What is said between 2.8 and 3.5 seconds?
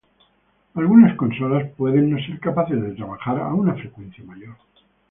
de trabajar